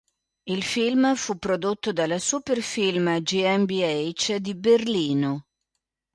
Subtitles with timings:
[0.49, 5.45] Il film fu prodotto dalla Super-Film GmbH di Berlino.